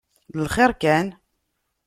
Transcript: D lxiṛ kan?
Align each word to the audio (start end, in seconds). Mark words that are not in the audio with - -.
D 0.33 0.37
lxiṛ 0.45 0.71
kan? 0.81 1.07